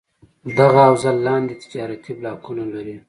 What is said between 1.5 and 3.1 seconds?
تجارتي بلاکونه لري: